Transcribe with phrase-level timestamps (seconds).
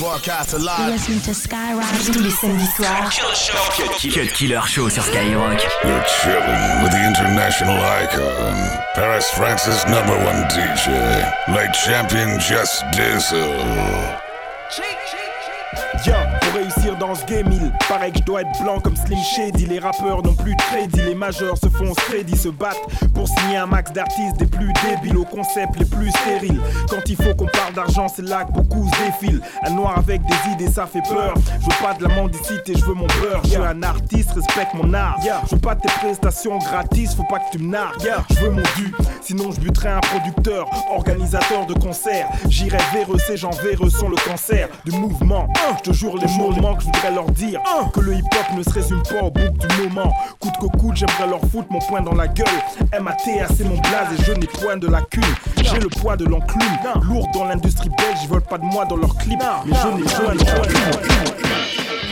[0.00, 0.92] Broadcast alive.
[0.92, 3.10] Listening to Skyrock tous les samedis soirs.
[3.76, 5.60] Cut Killer Show sur Skyrock.
[5.84, 8.56] You're chilling with the international icon,
[8.94, 13.52] Paris France's number one DJ, late champion Just Dizzle.
[16.06, 19.66] Yo réussir dans ce game, il paraît que je dois être blanc comme Slim Shady.
[19.66, 22.80] Les rappeurs n'ont plus de crédit, les majeurs se font crédit, se battent
[23.14, 26.60] pour signer un max d'artistes des plus débiles aux concepts les plus stériles.
[26.88, 29.40] Quand il faut qu'on parle d'argent, c'est là que beaucoup se défilent.
[29.62, 31.34] Un noir avec des idées, ça fait peur.
[31.60, 33.40] Je veux pas de la mendicité, je veux mon beurre.
[33.44, 35.18] Je suis un artiste, respecte mon art.
[35.48, 38.10] Je veux pas tes prestations gratis, faut pas que tu me nargues.
[38.30, 42.28] Je veux mon dû, sinon je buterai un producteur, organisateur de concerts.
[42.48, 45.48] J'irai vers eux, ces gens véreux sont le cancer du mouvement.
[45.78, 47.60] Je te jure les mots que je voudrais leur dire
[47.92, 50.12] que le hip-hop ne se résume pas au bout du moment.
[50.38, 52.46] Coûte que coûte, j'aimerais leur foutre mon poing dans la gueule.
[53.00, 55.20] MAT, c'est mon blaze et je n'ai point de la cul.
[55.62, 56.62] J'ai le poids de l'enclume,
[57.02, 59.40] lourd dans l'industrie belge, ils veulent pas de moi dans leur clip.
[59.66, 62.09] Mais je n'ai point de la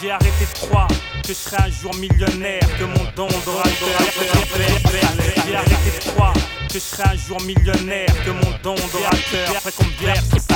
[0.00, 0.88] J'ai arrêté de croire
[1.22, 3.98] que je serai un jour millionnaire, que mon don d'orateur.
[5.46, 9.62] J'ai arrêté de croire que je serai un jour millionnaire, mon don d'orateur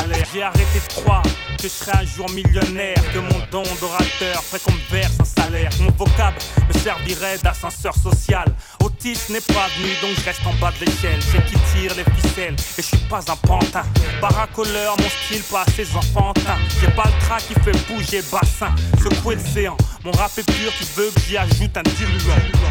[0.00, 0.26] salaire.
[0.32, 4.60] J'ai arrêté de croire que je serai un jour millionnaire, que mon don d'orateur ferait
[4.60, 5.70] qu'on me verse un salaire.
[5.80, 8.46] Mon vocable me servirait d'ascenseur social.
[8.84, 11.20] Otis n'est pas venu, donc je reste en bas de l'échelle.
[11.22, 13.82] C'est qui tire les ficelles, et je suis pas un pantin.
[14.20, 16.56] Baracoleur, mon style pas assez enfantin.
[16.80, 19.76] J'ai pas le trac qui fait bouger bassin, secouer le séant.
[20.04, 22.70] Mon rap est pur, tu veux que j'y ajoute un diluant.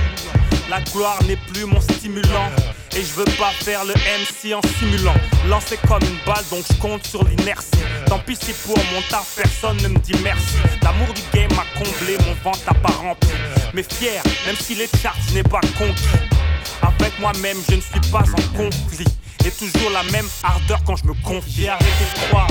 [0.70, 2.50] La gloire n'est plus mon stimulant.
[2.96, 5.16] Et je veux pas faire le MC en simulant.
[5.48, 7.80] Lancé comme une balle, donc je compte sur l'inertie.
[8.08, 10.56] Tant pis si pour mon taf, personne ne me dit merci.
[10.84, 13.30] L'amour du game m'a comblé, mon ventre n'a pas rempli.
[13.74, 15.99] Mais fier, même si les charts n'est pas conquis.
[16.82, 19.06] Avec moi-même, je ne suis pas en conflit.
[19.46, 21.62] Et toujours la même ardeur quand je me confie.
[21.62, 22.48] J'ai arrêté de croire.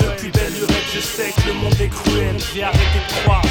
[0.00, 2.36] Depuis belle lurette, je sais que le monde est cruel.
[2.54, 3.42] J'ai arrêté de croire.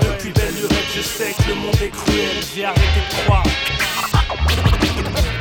[0.00, 2.36] Depuis belle lurette, je sais que le monde est cruel.
[2.54, 3.42] J'ai arrêté de croire.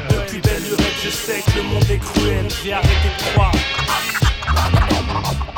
[0.09, 2.47] Depuis belle lurette, je sais que le monde est cruel.
[2.63, 3.51] J'ai arrêté de croire.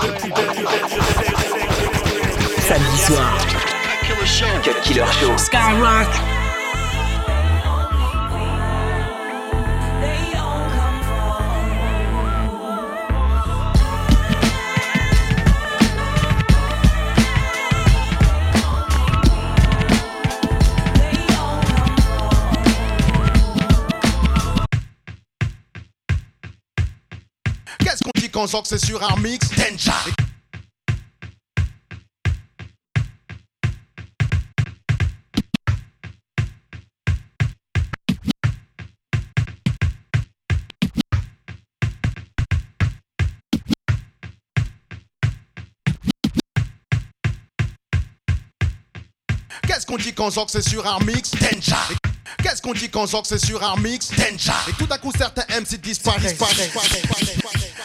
[0.03, 2.67] Depuis belle lurette, je sais, je sais, je sais.
[2.67, 3.76] Samedi soir.
[4.25, 5.37] Cut Killer Show.
[5.37, 6.07] Skyrock.
[27.79, 29.93] Qu'est-ce qu'on dit quand que c'est sur un mix Denja
[49.65, 51.31] Qu'est-ce qu'on dit quand que c'est sur un mix?
[51.31, 51.77] Denja
[52.43, 54.09] Qu'est-ce qu'on dit quand que c'est sur un mix?
[54.11, 56.37] Denja Et tout à coup certains MC disparaissent.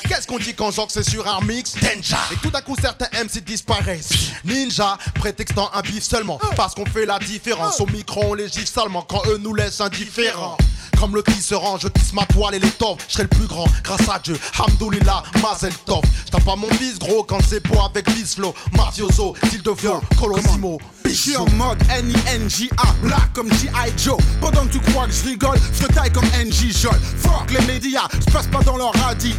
[0.09, 1.75] Qu'est-ce qu'on dit quand que c'est sur un mix?
[1.75, 4.11] Denja Et tout à coup certains MC disparaissent.
[4.45, 6.39] Ninja, prétextant un bif seulement.
[6.57, 7.81] Parce qu'on fait la différence.
[7.81, 9.03] Au micro on les gifle salement.
[9.03, 10.57] Quand eux nous laissent indifférents
[11.03, 12.99] comme le tisserand, je tisse ma toile et l'étoffe.
[13.09, 14.39] Je serai le plus grand grâce à Dieu.
[14.57, 16.01] Hamdoulillah, Mazel Tov.
[16.27, 18.55] Je pas mon fils gros quand c'est beau avec Bisflow.
[18.77, 20.79] Mafioso, style de flow, Colosimo.
[21.05, 23.93] Je suis en mode N-I-N-J-A, black comme G.I.
[23.99, 24.17] Joe.
[24.41, 26.95] Pendant que tu crois que je rigole, je taille comme NJ Jol.
[27.19, 29.31] Fuck les médias, je passe pas dans leur radio.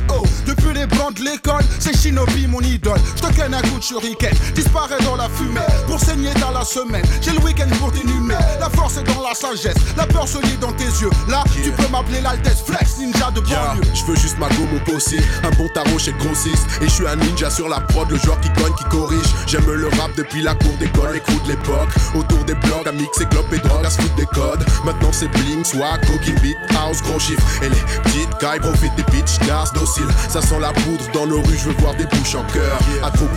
[0.45, 2.99] Depuis les bancs de l'école, c'est Shinobi mon idole.
[3.43, 5.59] Un coup de shuriken, disparaît dans la fumée.
[5.85, 8.37] Pour saigner dans la semaine, j'ai le week-end pour t'inhumer.
[8.57, 11.09] La force est dans la sagesse, la peur se lit dans tes yeux.
[11.27, 13.81] Là, tu peux m'appeler l'Altesse Flex Ninja de banlieue.
[13.93, 16.65] Je veux juste ma go, mon possi, un bon tarot chez Grossiste.
[16.81, 19.35] Et je suis un ninja sur la prod, le joueur qui cogne, qui corrige.
[19.45, 21.89] J'aime le rap depuis la cour d'école, les coups de l'époque.
[22.15, 24.65] Autour des blogs, à mixer clope et drogue, à se foutre des codes.
[24.85, 27.43] Maintenant c'est bling, swag, coquille beat, house, gros chiffre.
[27.61, 30.07] Et les petites cailles profitent des bitches, gas, docile.
[30.29, 32.79] Ça sent la poudre dans nos rues, je veux voir des bouches en cœur.
[33.03, 33.27] À trop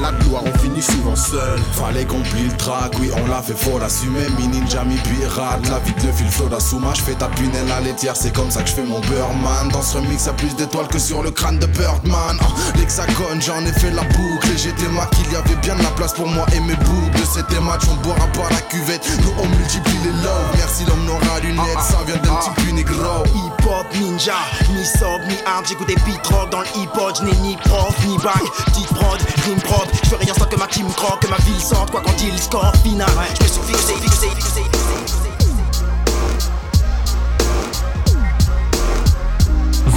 [0.00, 1.58] la gloire, on finit souvent seul.
[1.72, 4.26] fallait qu'on plie le track, oui on l'a fait, faut l'assumer.
[4.38, 6.92] Mi ninja, mi pirate, la vie de fil flot d'Asuma.
[6.94, 9.68] Je fais ta punelle à laitière, c'est comme ça que je fais mon Birdman.
[9.72, 12.38] Dans ce remix, y'a plus d'étoiles que sur le crâne de Birdman.
[12.40, 12.46] Ah,
[12.76, 14.48] L'hexagone, j'en ai fait la boucle.
[14.54, 17.26] Et j'étais maquillé, il y avait bien de la place pour moi et mes boucles.
[17.32, 19.06] C'était match, on boira pas la cuvette.
[19.22, 20.48] Nous on multiplie les love.
[20.56, 22.68] Merci l'homme n'aura lunettes, ça vient d'un petit plus.
[22.88, 24.34] Hip hop ninja,
[24.74, 27.56] ni sob ni hard, j'écoute des beat rock dans le hip hop, je n'ai ni
[27.56, 31.20] prof ni bac, petite prod, rime prod, je fais rien sans que ma team croque,
[31.22, 33.08] que ma ville sorte, quoi quand il score final,
[33.38, 35.08] je me suis fixé, fixé, fixé, fixé.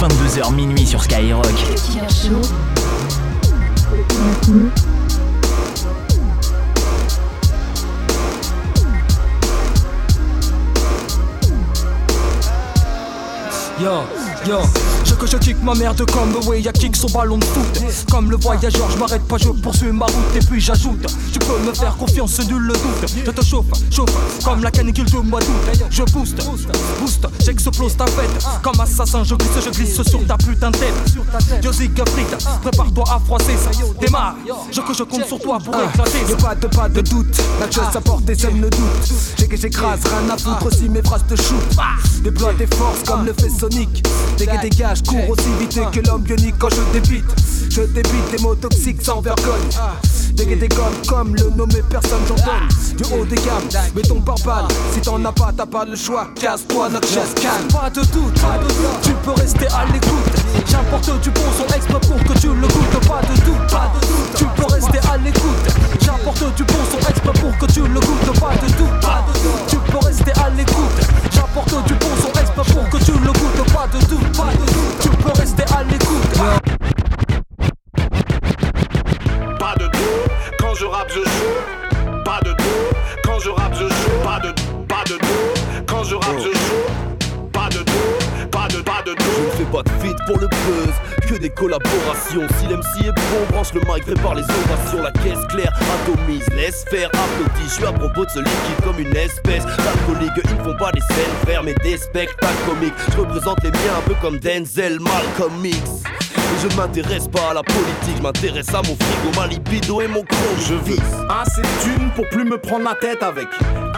[0.02, 1.46] 22h minuit sur Skyrock.
[13.80, 14.04] Yo,
[14.46, 14.58] yo,
[15.04, 17.82] je que je kick ma merde comme way, y'a kick son ballon de foot.
[18.10, 21.06] Comme le voyageur, je m'arrête pas, je poursuis ma route et puis j'ajoute.
[21.32, 23.12] Tu peux me faire confiance, nul le doute.
[23.24, 24.10] Je te chauffe, chauffe,
[24.44, 25.88] comme la canicule de mois d'août.
[25.90, 26.42] Je booste,
[27.00, 28.30] booste, j'explose ta fête.
[28.62, 30.94] Comme assassin, je glisse, je glisse sur ta putain de tête.
[31.62, 32.26] Yo Siegfried,
[32.62, 33.70] prépare-toi à froisser ça.
[34.00, 34.34] Démarre,
[34.70, 36.18] je que je compte sur toi pour éclater.
[36.28, 39.12] Y'a pas de pas de doute, la chose apporte et sème le doute.
[39.38, 41.62] J'ai que j'écrase, rien à foutre si mes phrases te shoot.
[42.22, 44.02] Déploie tes forces comme le fait Sonic.
[44.38, 47.24] Dégage, dégage, cours aussi vite que l'homme bionique quand je débite.
[47.70, 49.68] Je débite des mots toxiques sans vergogne.
[50.34, 52.68] Dégage des gommes comme le nommé personne j'en donne.
[52.96, 56.28] Du haut des gammes, mets ton pare Si t'en as pas, t'as pas le choix.
[56.40, 57.68] Casse-toi, notre chaise calme.
[57.68, 58.40] Pas de doute,
[59.02, 60.42] tu peux rester à l'écoute.
[60.66, 63.08] J'apporte du bon son exprès pour que tu le goûtes.
[63.08, 65.64] Pas de doute, pas de doute, tu peux rester à l'écoute.
[66.00, 68.40] J'apporte du bon son exprès pour que tu le goûtes.
[68.40, 70.98] Pas de doute, pas de doute, tu peux rester à l'écoute.
[71.32, 72.31] J'apporte du bon son
[72.72, 73.72] pour que tu le goûtes.
[73.72, 76.38] Pas de doute, pas de doute, tu peux rester à l'écoute.
[79.58, 82.22] Pas de doute, quand je rappe je joue.
[82.24, 84.18] Pas de doute, quand je rappe je joue.
[84.24, 84.52] Pas de,
[84.86, 87.48] pas de doute, quand je rappe je joue.
[87.52, 89.52] Pas de doute, pas de, pas de Je ne doute.
[89.56, 90.94] fais pas de feat pour le buzz,
[91.32, 92.46] que des collaborations.
[92.58, 95.02] Si l'MC est bon, branche le mic, prépare les ovations.
[95.02, 97.68] La caisse claire, atomise, laisse faire, applaudis.
[97.68, 100.32] Je suis à propos de ce liquide comme une espèce d'alcoolique.
[100.44, 102.94] Ils ne font pas des scènes frères, mais des spectacles comiques.
[103.10, 105.62] Je représente les miens un peu comme Denzel, Malcolm.
[106.60, 110.06] Je ne m'intéresse pas à la politique, je m'intéresse à mon frigo, ma libido et
[110.06, 110.58] mon chrome.
[110.68, 111.00] Je vis.
[111.28, 113.48] Assez de thunes pour plus me prendre la tête avec.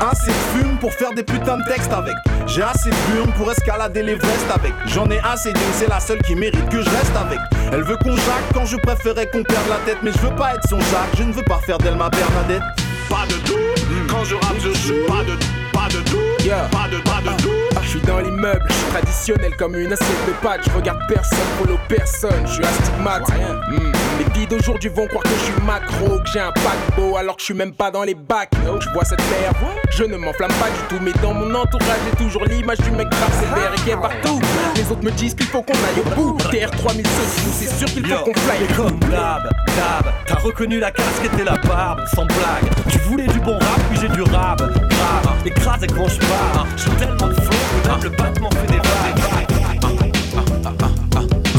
[0.00, 2.14] Assez de fume pour faire des putains de textes avec.
[2.46, 4.72] J'ai assez de burnes pour escalader l'Everest avec.
[4.86, 7.38] J'en ai assez d'une, c'est la seule qui mérite que je reste avec.
[7.72, 9.98] Elle veut qu'on jacque quand je préférais qu'on perde la tête.
[10.02, 12.62] Mais je veux pas être son Jacques, je ne veux pas faire d'elle ma Bernadette.
[13.08, 15.06] Pas de doute, quand je rappe je joue.
[15.06, 16.68] Pas de, pas de doute, Yeah.
[16.70, 17.52] pas de, pas de doute.
[17.76, 20.60] Ah, je suis dans l'immeuble, je suis traditionnel comme une assiette de pâtes.
[20.66, 23.28] Je regarde personne, follow personne, je suis astigmate.
[23.68, 23.92] Hmm.
[24.34, 27.46] Filles d'aujourd'hui vont croire que je suis macro, que j'ai un paquebot alors que je
[27.46, 28.50] suis même pas dans les bacs.
[28.80, 29.52] Je vois cette mer,
[29.90, 33.08] je ne m'enflamme pas du tout, mais dans mon entourage j'ai toujours l'image du mec
[33.08, 34.40] grave sévère et qui est partout.
[34.76, 36.38] Les autres me disent qu'il faut qu'on aille au bout.
[36.50, 38.64] TR3000 nous c'est sûr qu'il faut qu'on fly.
[38.64, 39.44] Et comme d'hab,
[39.76, 42.70] d'hab, t'as reconnu la casquette et la barbe, sans blague.
[42.90, 45.46] Tu voulais du bon rap, puis j'ai du rap, grave.
[45.46, 49.43] Écrasé quand je pars, j'ai tellement de flow que même le battement fait des vagues.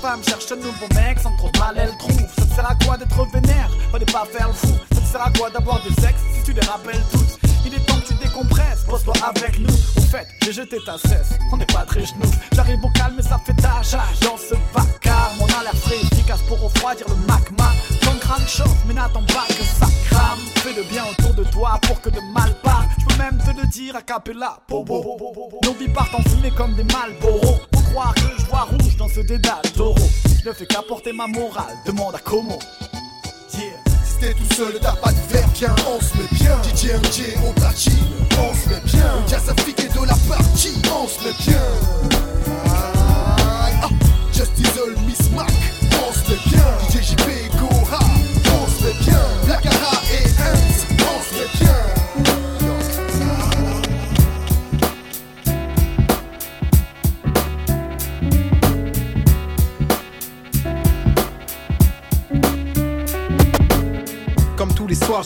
[0.00, 2.20] Femme cherche un nouveau mec sans trop de mal, elle trouve.
[2.38, 3.70] Ça te sert à quoi d'être vénère?
[3.92, 4.74] Fallait pas faire le fou.
[4.92, 6.14] Ça te sert à quoi d'avoir des ex?
[6.34, 9.74] Si tu les rappelles toutes Il est temps que tu décompresses, pose-toi avec nous.
[9.96, 12.30] Au fait, j'ai jeté ta cesse, on n'est pas très genoux.
[12.52, 13.92] J'arrive au calme et ça fait tâche
[14.22, 15.36] dans ce vacarme.
[15.40, 17.72] On a l'air très efficace pour refroidir le magma.
[18.00, 20.38] Ton crâne chauffe, mais n'attends pas que ça crame.
[20.56, 22.86] Fais le bien autour de toi pour que de mal part.
[22.98, 24.58] Je peux même te le dire à capella.
[24.70, 27.60] Nos vies partent en fumée comme des malboros.
[27.70, 29.96] Pour croire que je vois rouge dans ce dédale d'oro.
[30.42, 32.58] Je ne fais qu'apporter ma morale, demande à Como.
[33.54, 33.62] Yeah.
[34.04, 36.60] Si t'es tout seul, t'as pas de verre, bien, on se met bien.
[36.62, 37.92] DJ MJ au platine,
[38.32, 39.26] on se met bien.
[39.28, 41.62] Jazz Afrique est de la partie, on se met bien.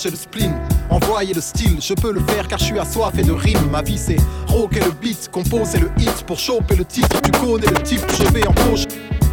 [0.03, 0.53] J'ai le spleen.
[1.35, 3.71] Le style, je peux le faire car je suis assoiffé de rimes.
[3.71, 4.17] Ma vie c'est
[4.49, 8.03] rock et le beat, composer le hit Pour choper le titre, tu connais le type,
[8.19, 8.85] je vais en poche.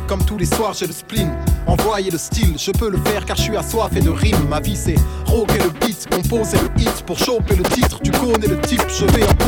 [0.07, 1.31] Comme tous les soirs j'ai le spleen.
[1.65, 4.47] Envoyer le style, je peux le faire car je suis assoiffé de rimes.
[4.49, 4.95] Ma vie c'est
[5.25, 8.83] rock et le beat, composer le hit Pour choper le titre, tu connais le type,
[8.87, 9.39] je vais en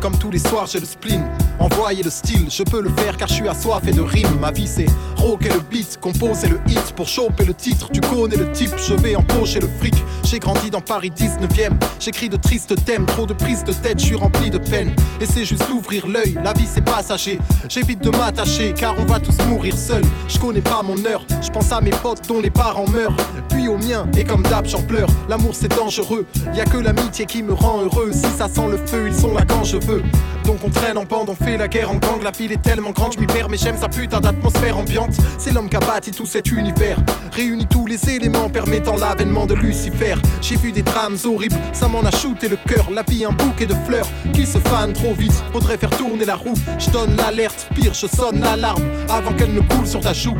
[0.00, 1.24] comme tous les soirs j'ai le spleen
[1.58, 4.38] Envoyer le style, je peux le faire car je suis assoiffé de rimes.
[4.40, 4.86] Ma vie c'est
[5.16, 8.72] rock et le beat, composer le hit Pour choper le titre, tu connais le type
[8.76, 9.94] Je vais empocher le fric,
[10.24, 14.06] j'ai grandi dans Paris 19ème J'écris de tristes thèmes, trop de prises de tête, je
[14.06, 14.94] suis rempli de peine.
[15.20, 17.38] Et c'est juste d'ouvrir l'œil, la vie c'est passager.
[17.68, 20.04] J'évite de m'attacher car on va tous mourir seuls.
[20.28, 23.16] Je connais pas mon heure, je pense à mes potes dont les parents meurent.
[23.48, 25.08] Puis au mien, et comme d'hab j'en pleure.
[25.28, 28.10] L'amour c'est dangereux, y a que l'amitié qui me rend heureux.
[28.12, 30.02] Si ça sent le feu, ils sont là quand je veux
[30.46, 32.22] donc on traîne en bande, on fait la guerre en gang.
[32.22, 35.14] La ville est tellement grande, je m'y perds mais j'aime sa putain d'atmosphère ambiante.
[35.38, 36.96] C'est l'homme qui a bâti tout cet univers
[37.32, 40.14] Réunit tous les éléments permettant l'avènement de Lucifer.
[40.40, 42.90] J'ai vu des drames horribles, ça m'en a shooté le cœur.
[42.90, 45.34] La vie un bouquet de fleurs qui se fanent trop vite.
[45.52, 49.60] Faudrait faire tourner la roue, je donne l'alerte Pire, je sonne l'alarme avant qu'elle ne
[49.60, 50.36] coule sur ta joue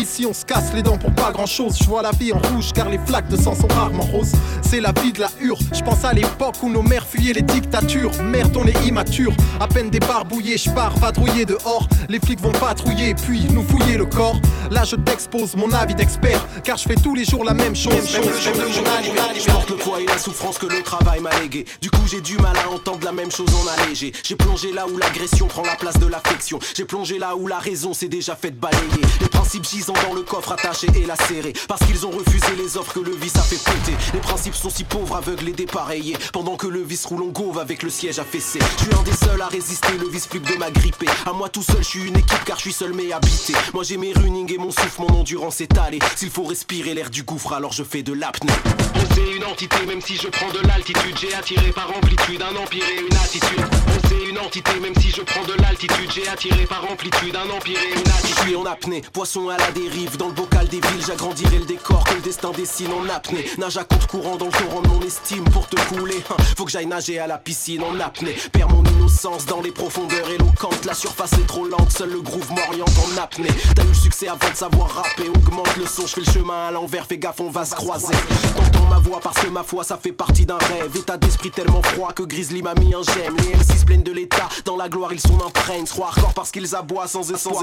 [0.00, 1.76] Ici on se casse les dents pour pas grand chose.
[1.78, 4.32] Je vois la vie en rouge car les flaques de sang sont rarement roses.
[4.62, 5.58] C'est la vie de la hure.
[5.74, 8.10] Je pense à l'époque où nos mères fuyaient les dictatures.
[8.22, 9.32] Merde, on est immature.
[9.60, 11.86] À peine débarbouillé, je pars vadrouiller dehors.
[12.08, 14.40] Les flics vont patrouiller puis nous fouiller le corps.
[14.70, 17.92] Là je t'expose mon avis d'expert car je fais tous les jours la même chose.
[18.08, 21.66] Je porte le poids et la souffrance que le travail m'a légué.
[21.82, 24.12] Du coup, j'ai du mal à entendre la même chose en allégé.
[24.22, 26.58] J'ai plongé là où l'agression prend la place de l'affection.
[26.74, 29.02] J'ai plongé là où la raison s'est déjà faite balayer.
[29.20, 31.52] Les principes dans le coffre attaché et lacéré.
[31.68, 33.96] Parce qu'ils ont refusé les offres que le vice a fait péter.
[34.14, 36.16] Les principes sont si pauvres, aveugles et dépareillés.
[36.32, 38.58] Pendant que le vice roule en gauve avec le siège affaissé.
[38.78, 41.06] Je suis un des seuls à résister, le vice plus que de m'agripper.
[41.26, 43.54] À moi tout seul, je suis une équipe car je suis seul mais habité.
[43.74, 45.98] Moi j'ai mes running et mon souffle, mon endurance étalée.
[46.16, 48.52] S'il faut respirer l'air du gouffre, alors je fais de l'apnée.
[48.94, 51.16] On sait une entité, même si je prends de l'altitude.
[51.20, 53.64] J'ai attiré par amplitude un empire et une attitude.
[53.88, 56.10] On sait une entité, même si je prends de l'altitude.
[56.14, 58.36] J'ai attiré par amplitude un empire et une attitude.
[58.36, 60.16] Je suis en apnée, poisson à la dérive.
[60.16, 63.44] Dans le bocal des villes, j'agrandirai le décor que le destin dessine en apnée.
[63.58, 66.22] Nage à compte courant dans le torrent de mon estime pour te couler.
[66.30, 68.34] Hein, Faut que j'aille nager à la piscine en apnée.
[68.52, 70.84] Perds mon innocence dans les profondeurs éloquentes.
[70.84, 73.48] La surface est trop lente, seul le groove m'oriente en apnée.
[73.74, 75.28] T'as eu le succès avant de savoir rapper.
[75.28, 77.06] Augmente le son, je fais le chemin à l'envers.
[77.06, 78.14] Fais gaffe, on va se croiser.
[78.56, 80.94] T'entends ma voix parce que ma foi, ça fait partie d'un rêve.
[80.96, 83.36] État d'esprit tellement froid que Grizzly m'a mis un j'aime.
[83.38, 84.48] Les MC se plaignent de l'état.
[84.64, 85.84] Dans la gloire, ils sont imprègnes.
[85.84, 87.62] Trop hardcore parce qu'ils aboient sans espoir.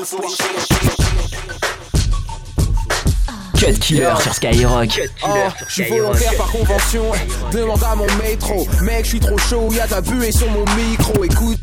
[3.68, 5.02] Cut Killer sur Skyrock.
[5.26, 5.28] Oh,
[5.68, 7.12] je suis volontaire par convention.
[7.52, 8.66] Demande à mon métro.
[8.82, 9.70] Mec, je suis trop chaud.
[9.74, 11.22] Y'a ta buée sur mon micro.
[11.26, 11.60] Écoute.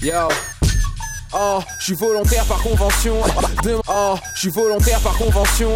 [0.00, 0.28] Yo.
[1.36, 3.14] Oh, je suis volontaire par convention.
[3.88, 5.70] Oh, je suis volontaire par convention.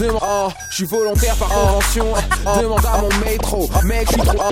[0.00, 2.06] Oh, je suis volontaire par convention.
[2.60, 3.70] Demande à mon métro.
[3.84, 4.42] Mec, je suis trop.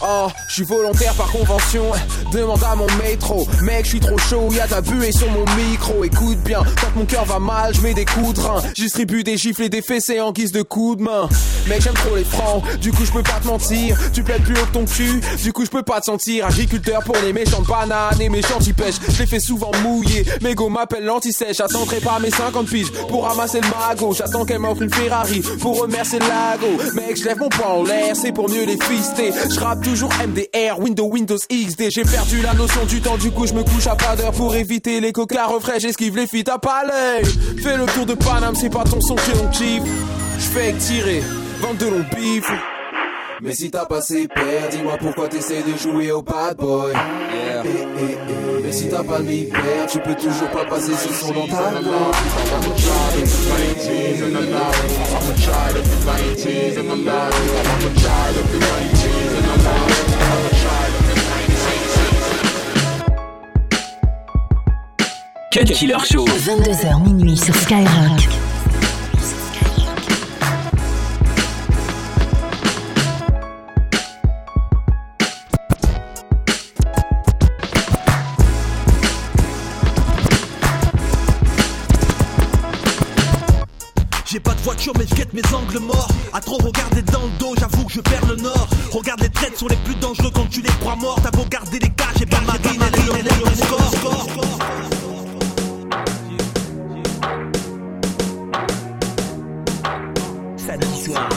[0.00, 1.84] Oh, je suis volontaire par convention.
[2.32, 3.46] Demande à mon métro.
[3.62, 4.48] Mec, je suis trop chaud.
[4.50, 6.04] Y'a ta buée sur mon micro.
[6.04, 8.62] Écoute bien, quand mon cœur va mal, je mets des coups de rein.
[8.74, 11.28] Distribue des gifles et des fessées en guise de coups de main.
[11.66, 12.62] Mec, j'aime trop les francs.
[12.80, 13.98] Du coup, je peux pas te mentir.
[14.14, 15.20] Tu plaides plus haut que ton cul.
[15.42, 16.46] Du coup, je peux pas te sentir.
[16.46, 19.00] Agriculteur pour les méchantes bananes et méchants qui pêchent.
[19.10, 20.24] Je les fais souvent mouiller.
[20.42, 21.56] Mes go m'appellent l'anti-sèche.
[21.58, 24.12] J'attendrai pas mes 50 piges pour ramasser le magot.
[24.12, 26.92] J'attends qu'elle m'offre une Ferrari pour remercier le lago.
[26.94, 28.14] Mec, je lève mon poing en l'air.
[28.16, 29.32] C'est pour mieux les fister.
[29.50, 31.90] Je rappe toujours MDR, Windows, Windows XD.
[31.90, 33.16] J'ai perdu la notion du temps.
[33.16, 35.80] Du coup, je me couche à pas d'heure pour éviter les cocards refrais.
[35.80, 37.24] J'esquive les filles, t'as pas l'œil.
[37.62, 39.82] Fais le tour de Paname, c'est pas ton son que l'on kiffe.
[40.38, 41.22] Je fais que tirer,
[41.60, 42.50] vente de long bif.
[43.42, 46.92] Mais si t'as passé père, dis-moi pourquoi t'essaies de jouer au bad boy.
[46.92, 47.62] Yeah.
[48.62, 51.70] Mais si t'as pas de père, tu peux toujours pas passer ce son dans ta
[65.52, 66.24] Cut Killer Show.
[66.24, 68.45] 22h minuit sur Skyrock.
[85.36, 86.08] Mes angles morts.
[86.32, 88.68] À trop regarder dans le dos j'avoue que je perds le nord.
[88.90, 91.20] Regarde les traites sont les plus dangereux quand tu les crois morts.
[91.22, 93.92] T'as beau garder les cages et pas marine elle est le le score
[100.56, 101.28] Samedi soir.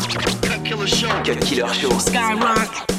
[1.23, 1.99] Cut Killer Show.
[1.99, 2.98] Skyrock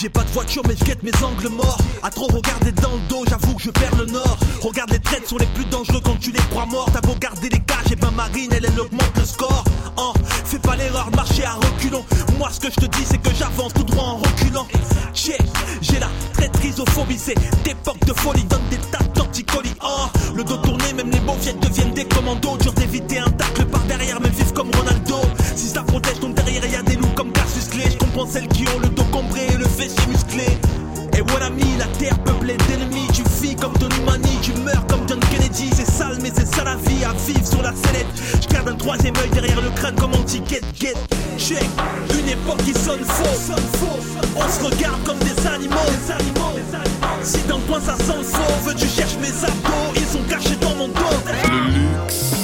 [0.00, 1.78] j'ai pas de voiture mais je guette mes angles morts.
[2.02, 4.38] À trop regarder dans le dos j'avoue que je perds le nord.
[4.62, 6.88] Regarde les traites sont les plus dangereux quand tu les crois morts.
[6.92, 9.64] T'as beau garder les cages et ben Marine elle, elle augmente le score.
[9.98, 10.12] Hein.
[10.44, 12.04] Fais pas l'erreur marcher à reculons.
[12.38, 14.66] Moi ce que je te dis c'est que j'avance tout droit en reculant.
[15.12, 15.36] J'ai,
[15.82, 19.74] j'ai la traîtrisophobie C'est d'époque de folie donne des tas de torticolis.
[19.84, 22.56] Oh, Le dos tourné même les mauviettes deviennent des commandos.
[22.58, 25.20] Dur d'éviter un tacle par derrière même vif comme Ronaldo.
[25.56, 27.90] Si ça protège ton derrière y a des loups comme Cassius Clay.
[27.90, 28.89] Je comprends celles qui ont le
[37.62, 40.94] sur Je garde un troisième œil derrière le crâne comme anti-get get
[41.38, 41.68] Check,
[42.10, 43.54] une époque qui sonne faux.
[44.36, 45.76] On se regarde comme des animaux.
[47.22, 49.94] Si dans le coin ça sent faux Veux tu cherches mes abdos?
[49.96, 51.00] Ils sont cachés dans mon dos.
[51.44, 52.34] Le luxe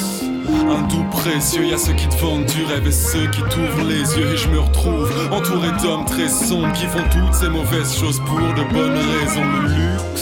[0.69, 3.87] un doux précieux, y a ceux qui te vendent du rêve et ceux qui t'ouvrent
[3.87, 4.33] les yeux.
[4.33, 8.39] Et je me retrouve entouré d'hommes très sombres Qui font toutes ces mauvaises choses pour
[8.39, 9.45] de bonnes raisons.
[9.45, 10.16] Le luxe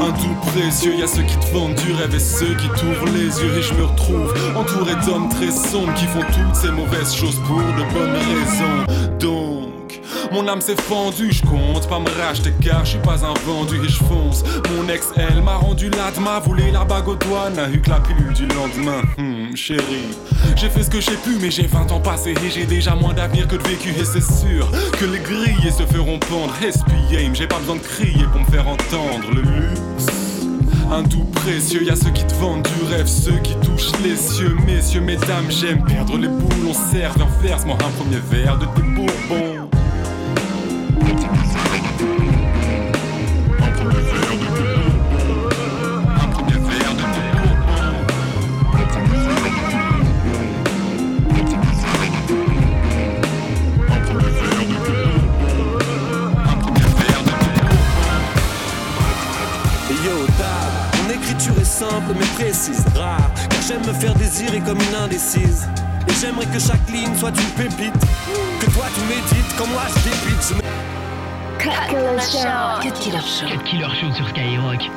[0.00, 3.42] un doux précieux, y ceux qui te vendent du rêve et ceux qui t'ouvrent les
[3.42, 7.40] yeux Et je me retrouve entouré d'hommes très sombres Qui font toutes ces mauvaises choses
[7.46, 9.18] pour de bonnes raisons.
[9.18, 9.61] Donc
[10.32, 13.76] mon âme s'est fendue, je compte pas me racheter car je suis pas un vendu
[13.84, 14.42] et je fonce.
[14.74, 17.90] Mon ex, elle m'a rendu l'ad, m'a volé la bague au doigt, n'a eu que
[17.90, 19.02] la pilule du lendemain.
[19.18, 20.08] Hmm, chérie,
[20.56, 23.12] j'ai fait ce que j'ai pu, mais j'ai 20 ans passés et j'ai déjà moins
[23.12, 23.90] d'avenir que de vécu.
[23.90, 26.54] Et c'est sûr que les grillés se feront pendre.
[26.62, 30.06] Espier, j'ai pas besoin de crier pour me faire entendre le luxe.
[30.90, 34.16] Un doux précieux, y a ceux qui te vendent du rêve, ceux qui touchent les
[34.16, 38.82] cieux, messieurs, mesdames, j'aime perdre les boules, on sert, verse-moi un premier verre de tes
[38.82, 39.61] bourbons.
[67.16, 67.94] Soit une pépite.
[68.60, 70.62] Que toi tu médites, comme moi je me-
[71.58, 72.80] Cut Killer Show.
[72.82, 73.46] Cut Killer Show.
[73.46, 74.90] Cut Killer Show sur Skyrock.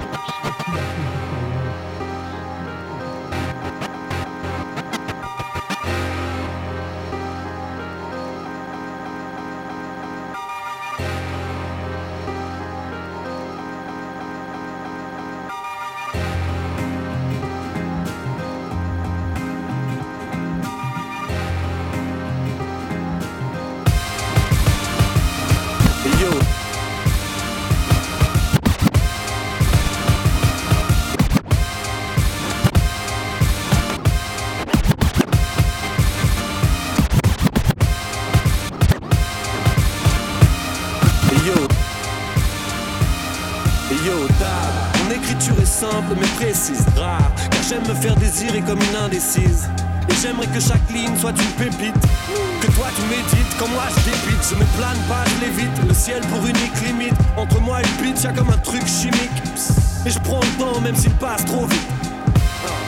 [46.45, 49.67] Car j'aime me faire désirer comme une indécise.
[50.07, 51.95] Et j'aimerais que chaque ligne soit une pépite.
[52.61, 54.43] Que toi tu médites, comme moi je débite.
[54.47, 55.87] Je me plane pas, je l'évite.
[55.87, 57.15] Le ciel pour unique limite.
[57.35, 59.41] Entre moi et le beat, y'a comme un truc chimique.
[60.05, 61.89] Et je prends le temps même s'il passe trop vite.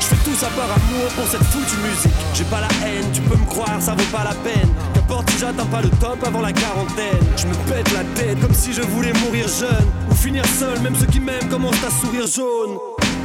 [0.01, 2.13] Je fais tout ça par amour pour cette foutue musique.
[2.35, 4.69] J'ai pas la haine, tu peux me croire, ça vaut pas la peine.
[4.93, 7.25] Qu'importe si j'atteins pas le top avant la quarantaine.
[7.35, 9.87] Je me pète la tête comme si je voulais mourir jeune.
[10.11, 12.77] Ou finir seul, même ceux qui m'aiment commencent à sourire jaune.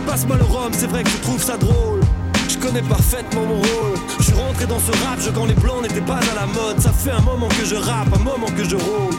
[0.06, 2.00] Passe-moi le rhum, c'est vrai que je trouve ça drôle.
[2.48, 3.98] Je connais parfaitement mon rôle.
[4.18, 6.80] Je suis rentré dans ce rap jeu quand les blancs n'étaient pas à la mode.
[6.80, 9.14] Ça fait un moment que je rappe, un moment que je rôle.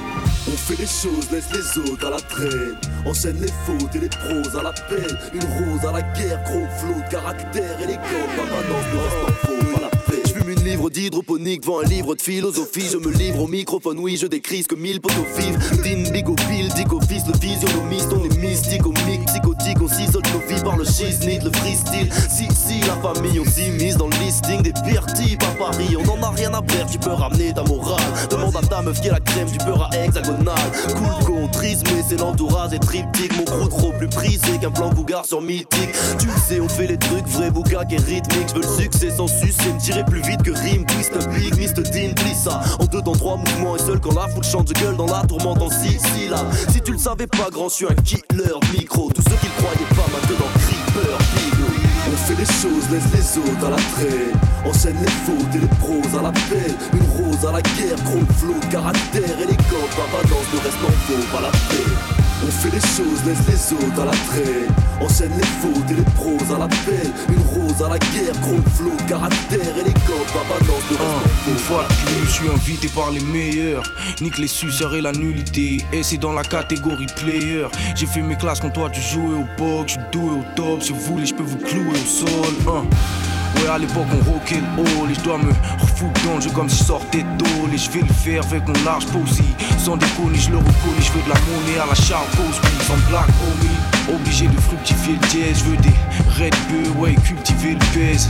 [0.48, 2.76] On fait les choses, laisse les autres à la traîne.
[3.06, 5.18] Enchaîne les fautes et les pros à la peine.
[5.34, 8.28] Une rose à la guerre, gros flot de caractère élégant.
[8.38, 9.53] Danse, nous reste en
[10.74, 12.88] livre d'hydroponique, vends un livre de philosophie.
[12.92, 15.60] Je me livre au microphone, oui, je décris que mille poteaux vivent.
[15.84, 18.08] Din, bigo, pile, digo, fils, le visionnomiste.
[18.12, 22.10] On est mystique, mic, psychotique, on s'isole nos vies par le shiznit, le freestyle.
[22.28, 25.96] Si, si, la famille, on s'immisce dans le listing des pires types à Paris.
[25.96, 28.02] On en a rien à perdre, tu peux ramener ta morale.
[28.32, 30.58] Demande à ta meuf qui est la crème du beurre à hexagonal.
[30.96, 33.38] Cool contrisme, mais c'est l'entourage et triptyque.
[33.38, 35.94] Mon crew trop plus prisé qu'un plan bougar sur mythique.
[36.18, 38.50] Tu sais, on fait les trucs vrais, bougac et rythmique.
[38.50, 40.86] Je veux le succès sans sucer, me tirer plus vite que rime.
[40.86, 41.84] Twist big, Mr.
[41.92, 44.96] Dean, ça En deux dans trois mouvements et seul quand la foule chante, je gueule
[44.96, 46.52] dans la tourmente en six syllabes.
[46.70, 49.10] Si tu le savais pas, grand, je suis un killer micro.
[49.14, 51.68] Tous ceux qui le croyaient pas, maintenant creeper, bigo.
[52.12, 54.34] On fait les choses, laisse les autres à la traîne.
[54.66, 56.76] Enseigne les fautes et les pros à la peine.
[56.94, 59.88] Une rose à la guerre, gros flot, caractère élégant.
[59.96, 62.23] Papa danse, ne reste en faux, pas la paix.
[62.46, 64.68] On fait les choses, laisse les autres à la traîne.
[65.00, 67.12] Enseigne les fautes et les pros à la peine.
[67.30, 69.94] Une rose à la guerre, gros flot, caractère élégant.
[70.10, 71.50] Ne reste en faux.
[71.50, 73.84] Une fois de plus, je suis invité par les meilleurs.
[74.20, 75.78] Nique les suceurs et la nullité.
[75.94, 77.68] Et c'est dans la catégorie player.
[77.96, 79.94] J'ai fait mes classes quand toi tu jouais au box.
[79.94, 80.84] Je suis doué au top.
[80.84, 82.54] Si vous voulez, je peux vous clouer au sol.
[82.68, 82.84] Hein.
[83.64, 86.50] Ouais, à l'époque on rockait le hall et je dois me refoutre dans le jeu
[86.50, 87.46] comme si je sortais d'eau.
[87.74, 89.44] Et je vais le faire avec mon large posy.
[89.78, 92.68] Sans déconner, je le reconnais, je veux de la monnaie à la Charles Cosby.
[92.86, 95.60] Sans black homie, obligé de fructifier le jazz.
[95.60, 95.96] Je veux des
[96.38, 98.30] Red Bull, ouais, cultiver le pèse.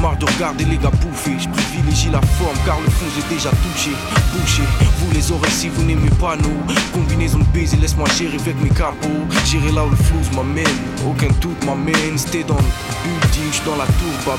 [0.00, 3.50] Marre de regarder les gars bouffer, je privilégie la forme car le fond j'ai déjà
[3.50, 3.90] touché.
[4.32, 6.74] Bouché, vous les aurez si vous n'aimez pas nous.
[6.92, 9.26] Combinaison de baiser, laisse-moi gérer avec mes capots.
[9.44, 10.66] Gérer là où le flou m'amène,
[11.06, 12.16] aucun doute m'amène.
[12.16, 12.70] C'était dans le
[13.04, 14.32] building, j'suis dans la tour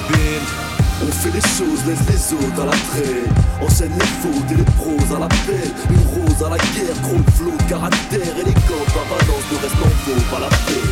[1.04, 3.28] On fait les choses, laisse les autres à la traîne.
[3.60, 5.74] Enseigne les fautes et les pros à la peine.
[5.89, 8.86] Une rose à la guerre, gros flot, caractère élégant.
[8.94, 10.88] Papa danse, ne reste en faux, pas la paix.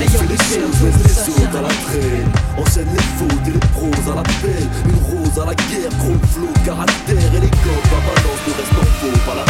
[0.00, 2.30] On fait les choses, laisse les autres à la traîne.
[2.56, 4.68] Enseigne les fautes et les pros à la peine.
[4.88, 7.80] Une rose à la guerre, gros flot, caractère élégant.
[7.94, 9.46] Papa danse, ne reste en faux, pas la